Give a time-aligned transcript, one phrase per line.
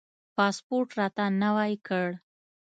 [0.35, 2.07] پاسپورټ راته نوی کړ.